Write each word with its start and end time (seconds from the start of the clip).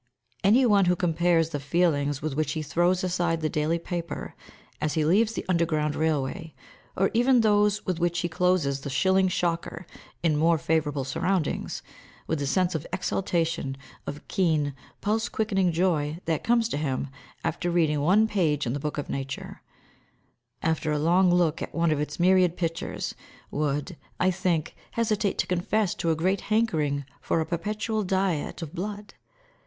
Any 0.43 0.65
one 0.65 0.85
who 0.85 0.95
compares 0.95 1.49
the 1.51 1.59
feelings 1.59 2.23
with 2.23 2.33
which 2.33 2.53
he 2.53 2.63
throws 2.63 3.03
aside 3.03 3.41
the 3.41 3.49
daily 3.49 3.77
paper, 3.77 4.33
as 4.81 4.95
he 4.95 5.05
leaves 5.05 5.33
the 5.33 5.45
Underground 5.47 5.95
Railway, 5.95 6.55
or 6.97 7.11
even 7.13 7.41
those 7.41 7.85
with 7.85 7.99
which 7.99 8.21
he 8.21 8.27
closes 8.27 8.81
the 8.81 8.89
shilling 8.89 9.27
shocker 9.27 9.85
in 10.23 10.35
more 10.37 10.57
favourable 10.57 11.03
surroundings, 11.03 11.83
with 12.25 12.39
the 12.39 12.47
sense 12.47 12.73
of 12.73 12.87
exaltation, 12.91 13.77
of 14.07 14.27
keen, 14.27 14.73
pulse 15.01 15.29
quickening 15.29 15.71
joy 15.71 16.17
that 16.25 16.43
comes 16.43 16.67
to 16.69 16.77
him 16.77 17.07
after 17.43 17.69
reading 17.69 18.01
one 18.01 18.27
page 18.27 18.65
in 18.65 18.73
the 18.73 18.79
book 18.79 18.97
of 18.97 19.07
Nature 19.07 19.61
after 20.63 20.91
a 20.91 20.97
long 20.97 21.29
look 21.31 21.61
at 21.61 21.75
one 21.75 21.91
of 21.91 21.99
its 22.01 22.19
myriad 22.19 22.57
pictures 22.57 23.13
would, 23.51 23.95
I 24.19 24.31
think, 24.31 24.75
hesitate 24.93 25.37
to 25.37 25.45
confess 25.45 25.93
to 25.93 26.09
a 26.09 26.15
great 26.15 26.41
hankering 26.41 27.05
for 27.21 27.39
a 27.39 27.45
perpetual 27.45 28.01
diet 28.03 28.63
of 28.63 28.73
blood. 28.73 29.13